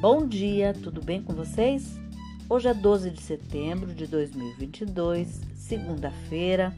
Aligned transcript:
Bom 0.00 0.26
dia, 0.26 0.72
tudo 0.72 1.04
bem 1.04 1.22
com 1.22 1.34
vocês? 1.34 2.00
Hoje 2.48 2.66
é 2.68 2.72
12 2.72 3.10
de 3.10 3.20
setembro 3.20 3.92
de 3.92 4.06
2022, 4.06 5.42
segunda-feira. 5.54 6.74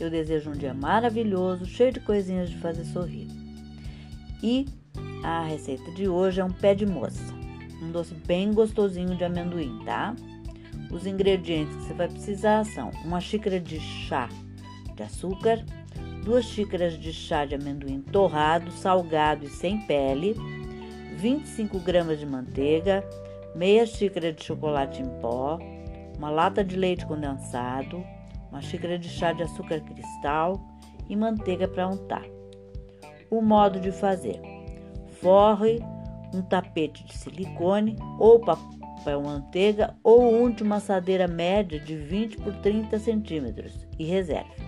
Eu 0.00 0.08
desejo 0.08 0.48
um 0.48 0.54
dia 0.54 0.72
maravilhoso, 0.72 1.66
cheio 1.66 1.92
de 1.92 2.00
coisinhas 2.00 2.48
de 2.48 2.56
fazer 2.56 2.86
sorrir. 2.86 3.28
E 4.42 4.64
a 5.22 5.42
receita 5.42 5.92
de 5.92 6.08
hoje 6.08 6.40
é 6.40 6.44
um 6.44 6.50
pé 6.50 6.74
de 6.74 6.86
moça, 6.86 7.34
um 7.82 7.92
doce 7.92 8.14
bem 8.26 8.50
gostosinho 8.54 9.14
de 9.14 9.24
amendoim, 9.24 9.84
tá? 9.84 10.16
Os 10.90 11.04
ingredientes 11.04 11.76
que 11.76 11.82
você 11.82 11.92
vai 11.92 12.08
precisar 12.08 12.64
são 12.64 12.90
uma 13.04 13.20
xícara 13.20 13.60
de 13.60 13.78
chá 13.78 14.26
de 14.96 15.02
açúcar, 15.02 15.62
duas 16.24 16.46
xícaras 16.46 16.98
de 16.98 17.12
chá 17.12 17.44
de 17.44 17.56
amendoim 17.56 18.00
torrado, 18.00 18.72
salgado 18.72 19.44
e 19.44 19.50
sem 19.50 19.82
pele, 19.82 20.34
25 21.24 21.78
gramas 21.78 22.20
de 22.20 22.26
manteiga, 22.26 23.02
meia 23.56 23.86
xícara 23.86 24.30
de 24.30 24.44
chocolate 24.44 25.00
em 25.00 25.08
pó, 25.22 25.58
uma 26.18 26.28
lata 26.28 26.62
de 26.62 26.76
leite 26.76 27.06
condensado, 27.06 28.04
uma 28.50 28.60
xícara 28.60 28.98
de 28.98 29.08
chá 29.08 29.32
de 29.32 29.42
açúcar 29.42 29.80
cristal 29.80 30.60
e 31.08 31.16
manteiga 31.16 31.66
para 31.66 31.88
untar. 31.88 32.26
O 33.30 33.40
modo 33.40 33.80
de 33.80 33.90
fazer: 33.90 34.38
forre 35.18 35.80
um 36.34 36.42
tapete 36.42 37.02
de 37.06 37.16
silicone 37.16 37.96
ou 38.18 38.38
papel 38.40 39.22
manteiga 39.22 39.96
ou 40.04 40.30
unte 40.44 40.62
uma 40.62 40.76
assadeira 40.76 41.26
média 41.26 41.80
de 41.80 41.96
20 41.96 42.36
por 42.36 42.54
30 42.56 42.98
centímetros 42.98 43.86
e 43.98 44.04
reserve. 44.04 44.62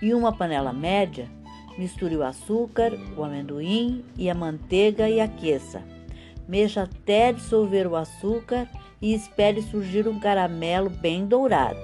Em 0.00 0.14
uma 0.14 0.34
panela 0.34 0.72
média, 0.72 1.28
Misture 1.76 2.16
o 2.16 2.22
açúcar, 2.22 2.92
o 3.16 3.24
amendoim 3.24 4.04
e 4.16 4.30
a 4.30 4.34
manteiga 4.34 5.08
e 5.08 5.20
aqueça. 5.20 5.82
Mexa 6.46 6.82
até 6.82 7.32
dissolver 7.32 7.86
o 7.86 7.96
açúcar 7.96 8.68
e 9.00 9.14
espere 9.14 9.60
surgir 9.62 10.06
um 10.06 10.20
caramelo 10.20 10.88
bem 10.88 11.26
dourado. 11.26 11.80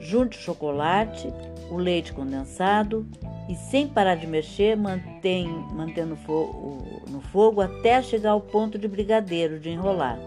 Junte 0.00 0.38
o 0.38 0.40
chocolate, 0.40 1.32
o 1.70 1.76
leite 1.76 2.12
condensado 2.12 3.06
e, 3.48 3.54
sem 3.54 3.88
parar 3.88 4.14
de 4.14 4.26
mexer, 4.26 4.76
mantém, 4.76 5.46
mantendo 5.72 6.16
no 7.10 7.20
fogo 7.20 7.60
até 7.60 8.02
chegar 8.02 8.30
ao 8.30 8.40
ponto 8.40 8.78
de 8.78 8.88
brigadeiro, 8.88 9.58
de 9.58 9.70
enrolar. 9.70 10.18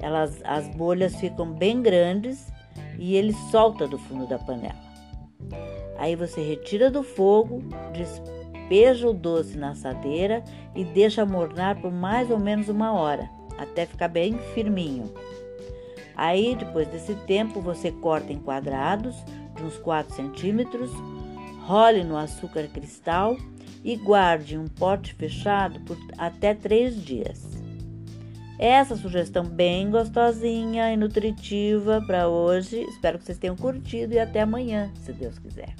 Elas, 0.00 0.40
as 0.44 0.68
bolhas 0.68 1.14
ficam 1.16 1.52
bem 1.52 1.80
grandes 1.80 2.52
e 2.98 3.16
ele 3.16 3.32
solta 3.50 3.86
do 3.86 3.98
fundo 3.98 4.26
da 4.26 4.38
panela. 4.38 4.84
Aí 5.96 6.16
você 6.16 6.40
retira 6.40 6.90
do 6.90 7.02
fogo, 7.02 7.62
despeja 7.92 9.08
o 9.08 9.14
doce 9.14 9.56
na 9.56 9.70
assadeira 9.70 10.42
e 10.74 10.84
deixa 10.84 11.24
mornar 11.24 11.80
por 11.80 11.92
mais 11.92 12.30
ou 12.30 12.38
menos 12.38 12.68
uma 12.68 12.92
hora, 12.92 13.30
até 13.58 13.86
ficar 13.86 14.08
bem 14.08 14.38
firminho. 14.54 15.12
Aí, 16.16 16.54
depois 16.54 16.86
desse 16.88 17.14
tempo, 17.26 17.60
você 17.60 17.90
corta 17.90 18.32
em 18.32 18.38
quadrados 18.38 19.16
de 19.56 19.62
uns 19.62 19.76
4 19.78 20.14
centímetros, 20.14 20.90
role 21.66 22.04
no 22.04 22.16
açúcar 22.16 22.68
cristal 22.68 23.36
e 23.82 23.96
guarde 23.96 24.54
em 24.54 24.58
um 24.58 24.68
pote 24.68 25.14
fechado 25.14 25.80
por 25.80 25.96
até 26.16 26.54
3 26.54 27.04
dias. 27.04 27.63
Essa 28.58 28.96
sugestão 28.96 29.44
bem 29.44 29.90
gostosinha 29.90 30.92
e 30.92 30.96
nutritiva 30.96 32.02
para 32.06 32.28
hoje. 32.28 32.80
Espero 32.82 33.18
que 33.18 33.24
vocês 33.24 33.38
tenham 33.38 33.56
curtido 33.56 34.14
e 34.14 34.18
até 34.18 34.40
amanhã, 34.40 34.92
se 35.02 35.12
Deus 35.12 35.38
quiser. 35.38 35.74